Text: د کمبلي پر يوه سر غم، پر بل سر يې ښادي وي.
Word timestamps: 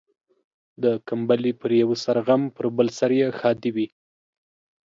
د 0.83 0.85
کمبلي 1.07 1.51
پر 1.61 1.71
يوه 1.81 1.95
سر 2.03 2.17
غم، 2.25 2.41
پر 2.55 2.65
بل 2.77 2.87
سر 2.97 3.11
يې 3.19 3.27
ښادي 3.39 3.71
وي. 3.75 3.87